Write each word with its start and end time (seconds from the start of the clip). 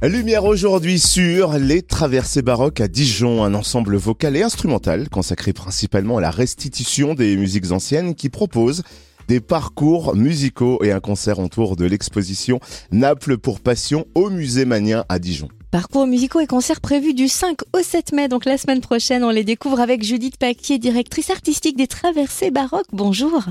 Lumière 0.00 0.44
aujourd'hui 0.44 1.00
sur 1.00 1.54
les 1.54 1.82
traversées 1.82 2.40
baroques 2.40 2.80
à 2.80 2.86
Dijon, 2.86 3.42
un 3.42 3.52
ensemble 3.52 3.96
vocal 3.96 4.36
et 4.36 4.44
instrumental 4.44 5.08
consacré 5.08 5.52
principalement 5.52 6.18
à 6.18 6.20
la 6.20 6.30
restitution 6.30 7.14
des 7.14 7.36
musiques 7.36 7.72
anciennes 7.72 8.14
qui 8.14 8.28
propose 8.28 8.84
des 9.26 9.40
parcours 9.40 10.14
musicaux 10.14 10.78
et 10.84 10.92
un 10.92 11.00
concert 11.00 11.40
autour 11.40 11.74
de 11.74 11.84
l'exposition 11.84 12.60
Naples 12.92 13.38
pour 13.38 13.58
Passion 13.58 14.06
au 14.14 14.30
Musée 14.30 14.66
Manien 14.66 15.04
à 15.08 15.18
Dijon. 15.18 15.48
Parcours 15.72 16.06
musicaux 16.06 16.38
et 16.38 16.46
concerts 16.46 16.80
prévus 16.80 17.12
du 17.12 17.26
5 17.26 17.58
au 17.74 17.80
7 17.82 18.12
mai, 18.12 18.28
donc 18.28 18.44
la 18.44 18.56
semaine 18.56 18.80
prochaine. 18.80 19.24
On 19.24 19.30
les 19.30 19.42
découvre 19.42 19.80
avec 19.80 20.04
Judith 20.04 20.36
Paquier, 20.38 20.78
directrice 20.78 21.30
artistique 21.30 21.76
des 21.76 21.88
Traversées 21.88 22.52
Baroques. 22.52 22.86
Bonjour. 22.92 23.42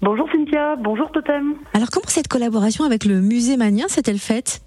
Bonjour 0.00 0.26
Cynthia, 0.32 0.76
bonjour 0.76 1.12
Totem. 1.12 1.56
Alors 1.74 1.90
comment 1.90 2.08
cette 2.08 2.28
collaboration 2.28 2.84
avec 2.84 3.04
le 3.04 3.20
musée 3.20 3.58
Manien 3.58 3.86
s'est-elle 3.88 4.18
faite? 4.18 4.62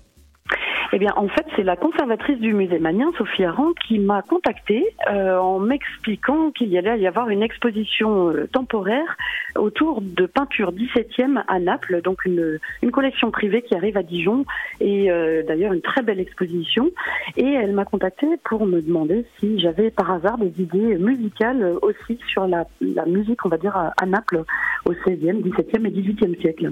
Eh 0.96 0.98
bien, 0.98 1.12
en 1.18 1.28
fait, 1.28 1.46
c'est 1.58 1.64
la 1.64 1.76
conservatrice 1.76 2.40
du 2.40 2.54
musée 2.54 2.80
Manien, 2.80 3.12
Sophie 3.18 3.44
Aran, 3.44 3.74
qui 3.86 4.00
m'a 4.00 4.22
contactée 4.22 4.96
euh, 5.12 5.38
en 5.38 5.60
m'expliquant 5.60 6.52
qu'il 6.52 6.76
allait 6.78 7.02
y 7.02 7.06
avoir 7.06 7.28
une 7.28 7.44
exposition 7.44 8.30
euh, 8.30 8.48
temporaire 8.48 9.18
autour 9.58 10.00
de 10.02 10.26
peinture 10.26 10.72
17e 10.72 11.44
à 11.50 11.60
Naples, 11.60 12.02
donc 12.02 12.24
une, 12.24 12.60
collection 12.94 13.30
privée 13.30 13.62
qui 13.62 13.76
arrive 13.76 13.98
à 13.98 14.04
Dijon, 14.04 14.46
et 14.80 15.12
euh, 15.12 15.44
d'ailleurs 15.44 15.74
une 15.74 15.82
très 15.82 16.02
belle 16.02 16.22
exposition. 16.22 16.90
Et 17.36 17.46
elle 17.46 17.74
m'a 17.74 17.84
contactée 17.84 18.38
pour 18.46 18.66
me 18.66 18.82
demander 18.82 19.26
si 19.38 19.60
j'avais 19.60 19.92
par 19.92 20.10
hasard 20.10 20.38
des 20.38 20.62
idées 20.62 20.98
musicales 20.98 21.74
aussi 21.82 22.18
sur 22.30 22.48
la, 22.48 22.68
la 22.80 23.06
musique, 23.06 23.46
on 23.46 23.50
va 23.50 23.58
dire, 23.58 23.76
à, 23.76 23.92
à 23.98 24.06
Naples, 24.06 24.44
au 24.86 24.94
16e, 24.94 25.42
17e 25.42 25.88
et 25.88 25.92
18e 25.92 26.40
siècle. 26.40 26.72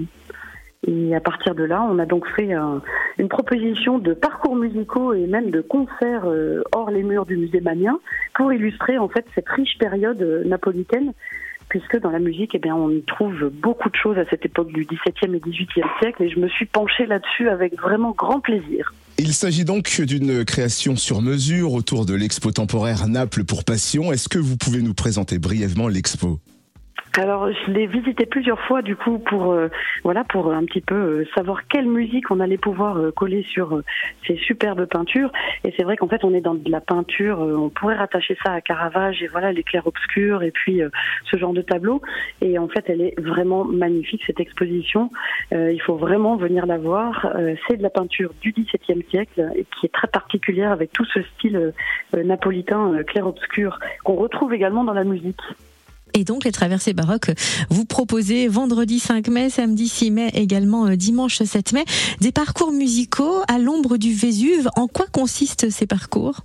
Et 0.86 1.14
à 1.14 1.20
partir 1.20 1.54
de 1.54 1.64
là, 1.64 1.86
on 1.90 1.98
a 1.98 2.06
donc 2.06 2.26
fait 2.36 2.50
une 3.18 3.28
proposition 3.28 3.98
de 3.98 4.12
parcours 4.12 4.56
musicaux 4.56 5.14
et 5.14 5.26
même 5.26 5.50
de 5.50 5.60
concerts 5.60 6.26
euh, 6.26 6.62
hors 6.72 6.90
les 6.90 7.02
murs 7.02 7.26
du 7.26 7.36
musée 7.36 7.60
Manien 7.60 7.98
pour 8.34 8.52
illustrer 8.52 8.98
en 8.98 9.08
fait 9.08 9.24
cette 9.34 9.48
riche 9.48 9.78
période 9.78 10.20
euh, 10.20 10.44
napolitaine 10.44 11.12
puisque 11.70 11.98
dans 11.98 12.10
la 12.10 12.18
musique, 12.18 12.50
eh 12.54 12.58
bien, 12.58 12.76
on 12.76 12.90
y 12.90 13.02
trouve 13.02 13.50
beaucoup 13.50 13.88
de 13.88 13.96
choses 13.96 14.18
à 14.18 14.24
cette 14.28 14.44
époque 14.44 14.68
du 14.68 14.84
XVIIe 14.84 15.34
et 15.34 15.40
XVIIIe 15.40 15.88
siècle, 15.98 16.22
et 16.22 16.28
je 16.28 16.38
me 16.38 16.48
suis 16.48 16.66
penchée 16.66 17.06
là-dessus 17.06 17.48
avec 17.48 17.80
vraiment 17.80 18.12
grand 18.12 18.38
plaisir. 18.38 18.92
Il 19.18 19.32
s'agit 19.32 19.64
donc 19.64 20.02
d'une 20.02 20.44
création 20.44 20.94
sur 20.94 21.22
mesure 21.22 21.72
autour 21.72 22.04
de 22.04 22.14
l'expo 22.14 22.50
temporaire 22.50 23.08
Naples 23.08 23.44
pour 23.44 23.64
Passion. 23.64 24.12
Est-ce 24.12 24.28
que 24.28 24.38
vous 24.38 24.56
pouvez 24.56 24.82
nous 24.82 24.94
présenter 24.94 25.38
brièvement 25.38 25.88
l'expo? 25.88 26.38
Alors, 27.16 27.48
je 27.52 27.70
l'ai 27.70 27.86
visité 27.86 28.26
plusieurs 28.26 28.58
fois, 28.58 28.82
du 28.82 28.96
coup, 28.96 29.20
pour 29.20 29.52
euh, 29.52 29.68
voilà, 30.02 30.24
pour 30.24 30.52
un 30.52 30.64
petit 30.64 30.80
peu 30.80 30.96
euh, 30.96 31.28
savoir 31.36 31.68
quelle 31.68 31.86
musique 31.86 32.28
on 32.32 32.40
allait 32.40 32.58
pouvoir 32.58 32.96
euh, 32.96 33.12
coller 33.12 33.44
sur 33.44 33.82
ces 34.26 34.36
superbes 34.36 34.86
peintures. 34.86 35.30
Et 35.62 35.72
c'est 35.76 35.84
vrai 35.84 35.96
qu'en 35.96 36.08
fait, 36.08 36.24
on 36.24 36.34
est 36.34 36.40
dans 36.40 36.54
de 36.54 36.70
la 36.70 36.80
peinture. 36.80 37.38
on 37.38 37.68
pourrait 37.68 37.94
rattacher 37.94 38.36
ça 38.42 38.52
à 38.52 38.60
Caravage 38.60 39.22
et 39.22 39.28
voilà, 39.28 39.52
l'éclair 39.52 39.86
obscur 39.86 40.42
et 40.42 40.50
puis 40.50 40.80
ce 41.30 41.36
genre 41.36 41.52
de 41.52 41.62
tableau. 41.62 42.02
Et 42.40 42.58
en 42.58 42.66
fait, 42.68 42.84
elle 42.88 43.00
est 43.00 43.14
vraiment 43.20 43.64
magnifique 43.64 44.22
cette 44.26 44.40
exposition. 44.40 45.10
il 45.52 45.80
faut 45.84 45.96
vraiment 45.96 46.36
venir 46.36 46.66
la 46.66 46.78
voir. 46.78 47.28
c'est 47.68 47.76
de 47.76 47.82
la 47.82 47.90
peinture 47.90 48.32
du 48.40 48.52
XVIIe 48.52 49.04
siècle 49.10 49.50
et 49.54 49.66
qui 49.78 49.86
est 49.86 49.92
très 49.92 50.08
particulière 50.08 50.72
avec 50.72 50.92
tout 50.92 51.04
ce 51.04 51.22
style 51.22 51.72
napolitain 52.12 53.02
clair 53.04 53.26
obscur 53.26 53.78
qu'on 54.04 54.14
retrouve 54.14 54.52
également 54.54 54.84
dans 54.84 54.94
la 54.94 55.04
musique. 55.04 55.40
Et 56.14 56.22
donc 56.24 56.44
les 56.44 56.52
traversées 56.52 56.94
baroques, 56.94 57.32
vous 57.70 57.84
proposez 57.84 58.46
vendredi 58.46 59.00
5 59.00 59.28
mai, 59.28 59.50
samedi 59.50 59.88
6 59.88 60.10
mai, 60.12 60.30
également 60.34 60.86
euh, 60.86 60.96
dimanche 60.96 61.42
7 61.42 61.72
mai, 61.72 61.84
des 62.20 62.30
parcours 62.30 62.70
musicaux 62.70 63.42
à 63.48 63.58
l'ombre 63.58 63.96
du 63.96 64.14
Vésuve. 64.14 64.70
En 64.76 64.86
quoi 64.86 65.06
consistent 65.10 65.70
ces 65.70 65.86
parcours? 65.86 66.42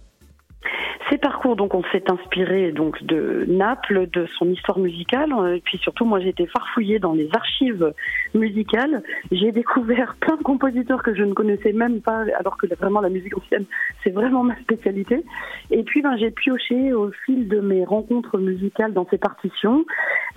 Ces 1.10 1.18
parcours, 1.18 1.56
donc, 1.56 1.74
on 1.74 1.84
s'est 1.92 2.10
inspiré 2.10 2.72
donc 2.72 3.04
de 3.04 3.46
Naples, 3.48 4.08
de 4.12 4.28
son 4.38 4.50
histoire 4.50 4.80
musicale, 4.80 5.34
euh, 5.34 5.56
et 5.56 5.62
puis 5.62 5.78
surtout, 5.80 6.06
moi, 6.06 6.20
j'ai 6.20 6.30
été 6.30 6.46
farfouillée 6.46 7.00
dans 7.00 7.14
les 7.14 7.30
archives 7.34 7.94
musicales. 8.34 9.02
J'ai 9.32 9.52
découvert 9.52 10.16
plein 10.20 10.36
de 10.36 10.44
compositeurs 10.44 11.02
que 11.02 11.16
je 11.16 11.24
ne 11.24 11.34
connaissais 11.34 11.74
même 11.74 12.02
pas, 12.02 12.26
alors 12.38 12.58
que 12.58 12.68
vraiment 12.76 13.02
la 13.02 13.10
musique 13.10 13.38
ancienne, 13.38 13.66
c'est 14.04 14.12
vraiment 14.12 14.44
ma 14.44 14.56
spécialité. 14.58 15.24
Et 15.72 15.84
puis, 15.84 16.02
ben, 16.02 16.16
j'ai 16.18 16.32
pioché 16.32 16.94
au 16.94 17.12
fil 17.26 17.48
de 17.48 17.60
mes 17.60 17.84
rencontres 17.86 18.38
musicales 18.38 18.94
dans 18.94 19.08
ces 19.10 19.18
partitions, 19.18 19.86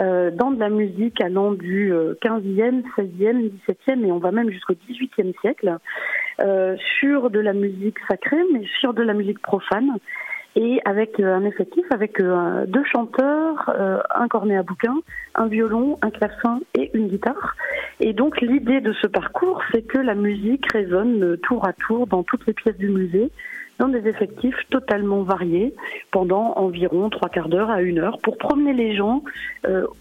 euh, 0.01 0.31
dans 0.31 0.51
de 0.51 0.59
la 0.59 0.71
musique 0.71 1.21
allant 1.21 1.53
du 1.53 1.93
15e, 1.93 2.83
16e, 2.97 3.51
17e, 3.69 4.07
et 4.07 4.13
on 4.13 4.19
va 4.19 4.33
même 4.33 4.51
jusqu'au 4.51 4.75
18e 4.75 5.39
siècle, 5.41 5.77
euh, 6.41 6.77
sur 6.99 7.31
de 7.31 7.41
la 7.41 7.53
musique 7.53 7.99
sacrée, 8.09 8.43
mais 8.53 8.65
sur 8.81 8.95
de 8.95 9.03
la 9.03 9.13
musique 9.13 9.41
profane 9.41 9.99
et 10.57 10.81
avec 10.85 11.19
euh, 11.21 11.35
un 11.35 11.45
effectif 11.45 11.85
avec 11.91 12.21
euh, 12.21 12.67
deux 12.67 12.85
chanteurs, 12.85 13.71
euh, 13.79 13.99
un 14.15 14.29
cornet 14.29 14.57
à 14.57 14.63
bouquin, 14.63 14.95
un 15.35 15.47
violon, 15.47 15.99
un 16.03 16.11
clavecin 16.11 16.61
et 16.79 16.91
une 16.95 17.09
guitare. 17.09 17.57
Et 18.01 18.13
donc 18.13 18.41
l'idée 18.41 18.81
de 18.81 18.93
ce 18.95 19.07
parcours, 19.07 19.63
c'est 19.73 19.83
que 19.83 19.99
la 19.99 20.15
musique 20.15 20.71
résonne 20.73 21.37
tour 21.39 21.67
à 21.67 21.73
tour 21.73 22.07
dans 22.07 22.23
toutes 22.23 22.47
les 22.47 22.53
pièces 22.53 22.77
du 22.77 22.89
musée, 22.89 23.31
des 23.89 24.09
effectifs 24.09 24.57
totalement 24.71 25.23
variés, 25.23 25.75
pendant 26.11 26.55
environ 26.57 27.11
trois 27.11 27.29
quarts 27.29 27.49
d'heure 27.49 27.71
à 27.71 27.83
une 27.83 27.99
heure, 27.99 28.19
pour 28.23 28.39
promener 28.39 28.73
les 28.73 28.97
gens 28.97 29.23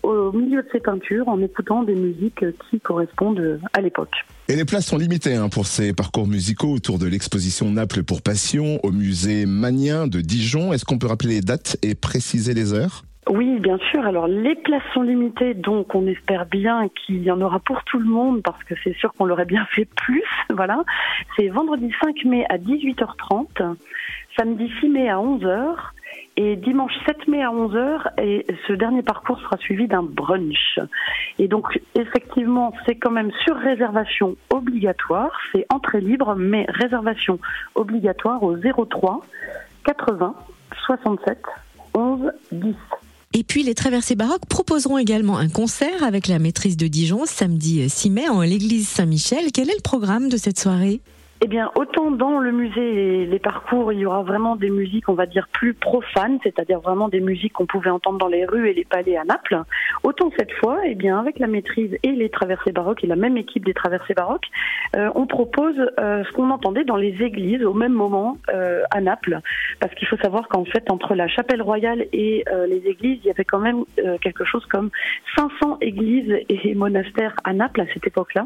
au 0.03 0.31
milieu 0.31 0.63
de 0.63 0.67
ces 0.71 0.79
peintures 0.79 1.27
en 1.27 1.41
écoutant 1.41 1.83
des 1.83 1.95
musiques 1.95 2.45
qui 2.69 2.79
correspondent 2.79 3.59
à 3.73 3.81
l'époque. 3.81 4.13
Et 4.47 4.55
les 4.55 4.65
places 4.65 4.87
sont 4.87 4.97
limitées 4.97 5.35
hein, 5.35 5.49
pour 5.49 5.65
ces 5.65 5.93
parcours 5.93 6.27
musicaux 6.27 6.73
autour 6.73 6.99
de 6.99 7.07
l'exposition 7.07 7.71
Naples 7.71 8.03
pour 8.03 8.21
Passion 8.21 8.79
au 8.83 8.91
musée 8.91 9.45
Manien 9.45 10.07
de 10.07 10.19
Dijon. 10.19 10.73
Est-ce 10.73 10.83
qu'on 10.83 10.97
peut 10.97 11.07
rappeler 11.07 11.35
les 11.35 11.41
dates 11.41 11.77
et 11.81 11.95
préciser 11.95 12.53
les 12.53 12.73
heures? 12.73 13.03
Oui, 13.31 13.59
bien 13.59 13.77
sûr. 13.91 14.05
Alors 14.05 14.27
les 14.27 14.55
places 14.55 14.83
sont 14.93 15.03
limitées, 15.03 15.53
donc 15.53 15.95
on 15.95 16.05
espère 16.05 16.45
bien 16.45 16.89
qu'il 16.89 17.23
y 17.23 17.31
en 17.31 17.39
aura 17.39 17.59
pour 17.59 17.81
tout 17.85 17.97
le 17.97 18.05
monde 18.05 18.41
parce 18.43 18.61
que 18.65 18.75
c'est 18.83 18.93
sûr 18.97 19.13
qu'on 19.13 19.23
l'aurait 19.23 19.45
bien 19.45 19.65
fait 19.67 19.85
plus. 19.85 20.23
Voilà. 20.53 20.83
C'est 21.37 21.47
vendredi 21.47 21.89
5 22.03 22.25
mai 22.25 22.45
à 22.49 22.57
18h30, 22.57 23.77
samedi 24.37 24.69
6 24.81 24.89
mai 24.89 25.09
à 25.09 25.15
11h 25.15 25.75
et 26.35 26.57
dimanche 26.57 26.91
7 27.05 27.29
mai 27.29 27.41
à 27.41 27.51
11h, 27.51 28.21
et 28.21 28.45
ce 28.67 28.73
dernier 28.73 29.01
parcours 29.01 29.39
sera 29.39 29.55
suivi 29.57 29.87
d'un 29.87 30.03
brunch. 30.03 30.79
Et 31.39 31.47
donc, 31.47 31.79
effectivement, 31.95 32.73
c'est 32.85 32.95
quand 32.95 33.11
même 33.11 33.31
sur 33.45 33.55
réservation 33.55 34.35
obligatoire, 34.49 35.31
c'est 35.53 35.65
entrée 35.69 36.01
libre, 36.01 36.35
mais 36.35 36.65
réservation 36.67 37.39
obligatoire 37.75 38.43
au 38.43 38.57
03 38.57 39.21
80 39.85 40.35
67 40.85 41.37
11 41.37 41.37
10. 41.37 41.37
Et 41.37 41.70
puis 43.51 43.63
les 43.63 43.75
traversées 43.75 44.15
baroques 44.15 44.45
proposeront 44.47 44.97
également 44.97 45.37
un 45.37 45.49
concert 45.49 46.05
avec 46.05 46.27
la 46.29 46.39
maîtrise 46.39 46.77
de 46.77 46.87
Dijon 46.87 47.25
samedi 47.25 47.89
6 47.89 48.09
mai 48.09 48.29
en 48.29 48.39
l'église 48.43 48.87
Saint-Michel. 48.87 49.51
Quel 49.53 49.69
est 49.69 49.75
le 49.75 49.81
programme 49.81 50.29
de 50.29 50.37
cette 50.37 50.57
soirée? 50.57 51.01
Eh 51.43 51.47
bien, 51.47 51.71
autant 51.73 52.11
dans 52.11 52.37
le 52.37 52.51
musée 52.51 53.23
et 53.23 53.25
les 53.25 53.39
parcours, 53.39 53.91
il 53.91 53.97
y 53.97 54.05
aura 54.05 54.21
vraiment 54.21 54.55
des 54.55 54.69
musiques, 54.69 55.09
on 55.09 55.15
va 55.15 55.25
dire, 55.25 55.47
plus 55.51 55.73
profanes, 55.73 56.37
c'est-à-dire 56.43 56.79
vraiment 56.81 57.09
des 57.09 57.19
musiques 57.19 57.53
qu'on 57.53 57.65
pouvait 57.65 57.89
entendre 57.89 58.19
dans 58.19 58.27
les 58.27 58.45
rues 58.45 58.69
et 58.69 58.75
les 58.75 58.85
palais 58.85 59.17
à 59.17 59.23
Naples. 59.23 59.63
Autant 60.03 60.31
cette 60.37 60.51
fois, 60.51 60.81
eh 60.85 60.93
bien, 60.93 61.17
avec 61.17 61.39
la 61.39 61.47
maîtrise 61.47 61.97
et 62.03 62.11
les 62.11 62.29
traversées 62.29 62.71
baroques 62.71 63.03
et 63.03 63.07
la 63.07 63.15
même 63.15 63.37
équipe 63.37 63.65
des 63.65 63.73
traversées 63.73 64.13
baroques, 64.13 64.45
euh, 64.95 65.09
on 65.15 65.25
propose 65.25 65.75
euh, 65.99 66.23
ce 66.23 66.31
qu'on 66.33 66.51
entendait 66.51 66.83
dans 66.83 66.95
les 66.95 67.15
églises 67.23 67.63
au 67.63 67.73
même 67.73 67.93
moment 67.93 68.37
euh, 68.53 68.83
à 68.91 69.01
Naples. 69.01 69.39
Parce 69.79 69.95
qu'il 69.95 70.07
faut 70.07 70.17
savoir 70.17 70.47
qu'en 70.47 70.65
fait, 70.65 70.91
entre 70.91 71.15
la 71.15 71.27
chapelle 71.27 71.63
royale 71.63 72.05
et 72.13 72.45
les 72.67 72.83
églises, 72.85 73.19
il 73.23 73.27
y 73.27 73.31
avait 73.31 73.45
quand 73.45 73.59
même 73.59 73.83
quelque 74.21 74.43
chose 74.43 74.65
comme 74.67 74.91
500 75.35 75.77
églises 75.81 76.35
et 76.49 76.75
monastères 76.75 77.33
à 77.43 77.53
Naples 77.53 77.81
à 77.81 77.85
cette 77.93 78.05
époque-là. 78.05 78.45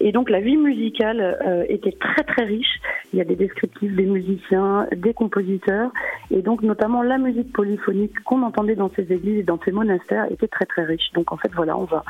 Et 0.00 0.10
donc, 0.10 0.28
la 0.28 0.40
vie 0.40 0.56
musicale 0.56 1.38
était 1.68 1.92
très, 1.92 2.24
très 2.24 2.31
riche. 2.40 2.80
Il 3.12 3.18
y 3.18 3.20
a 3.20 3.24
des 3.24 3.36
descriptifs 3.36 3.94
des 3.94 4.06
musiciens, 4.06 4.86
des 4.96 5.12
compositeurs, 5.12 5.90
et 6.30 6.40
donc 6.40 6.62
notamment 6.62 7.02
la 7.02 7.18
musique 7.18 7.52
polyphonique 7.52 8.18
qu'on 8.24 8.42
entendait 8.42 8.74
dans 8.74 8.90
ces 8.96 9.12
églises 9.12 9.40
et 9.40 9.42
dans 9.42 9.60
ces 9.62 9.72
monastères 9.72 10.32
était 10.32 10.48
très 10.48 10.64
très 10.64 10.84
riche. 10.84 11.12
Donc 11.12 11.30
en 11.30 11.36
fait 11.36 11.52
voilà, 11.54 11.76
on 11.76 11.84
va 11.84 12.02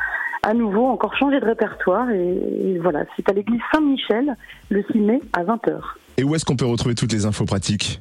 à 0.44 0.54
nouveau 0.54 0.86
encore 0.86 1.16
changer 1.16 1.40
de 1.40 1.44
répertoire, 1.44 2.10
et, 2.10 2.78
voilà, 2.80 3.04
c'est 3.16 3.28
à 3.28 3.32
l'église 3.32 3.60
Saint-Michel 3.72 4.36
le 4.70 4.84
6 4.90 4.98
mai 4.98 5.20
à 5.32 5.44
20h. 5.44 5.80
Et 6.18 6.24
où 6.24 6.34
est-ce 6.34 6.44
qu'on 6.44 6.56
peut 6.56 6.66
retrouver 6.66 6.94
toutes 6.94 7.12
les 7.12 7.26
infos 7.26 7.44
pratiques? 7.44 8.00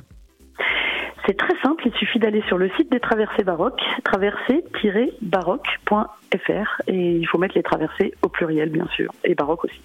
C'est 1.27 1.37
très 1.37 1.53
simple, 1.61 1.83
il 1.85 1.93
suffit 1.93 2.17
d'aller 2.17 2.41
sur 2.47 2.57
le 2.57 2.71
site 2.77 2.91
des 2.91 2.99
traversées 2.99 3.43
baroques, 3.43 3.79
traversées-baroque.fr, 4.03 6.81
et 6.87 7.15
il 7.15 7.27
faut 7.27 7.37
mettre 7.37 7.55
les 7.55 7.63
traversées 7.63 8.13
au 8.23 8.29
pluriel 8.29 8.69
bien 8.69 8.87
sûr, 8.87 9.11
et 9.23 9.35
baroque 9.35 9.65
aussi. 9.65 9.79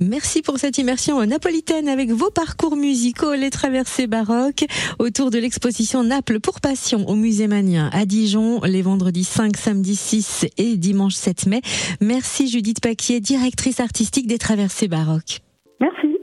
Merci 0.00 0.42
pour 0.42 0.58
cette 0.58 0.78
immersion 0.78 1.24
napolitaine 1.24 1.88
avec 1.88 2.10
vos 2.10 2.30
parcours 2.30 2.76
musicaux, 2.76 3.34
les 3.34 3.50
traversées 3.50 4.06
baroques, 4.06 4.64
autour 4.98 5.30
de 5.30 5.38
l'exposition 5.38 6.02
Naples 6.02 6.40
pour 6.40 6.60
Passion 6.60 7.08
au 7.08 7.14
Musée 7.14 7.46
Manien 7.46 7.90
à 7.92 8.04
Dijon, 8.04 8.60
les 8.62 8.82
vendredis 8.82 9.24
5, 9.24 9.56
samedi 9.56 9.96
6 9.96 10.46
et 10.58 10.76
dimanche 10.76 11.14
7 11.14 11.46
mai. 11.46 11.60
Merci 12.00 12.48
Judith 12.48 12.80
Paquier, 12.80 13.20
directrice 13.20 13.80
artistique 13.80 14.26
des 14.26 14.38
traversées 14.38 14.88
baroques. 14.88 15.40
Merci. 15.80 16.13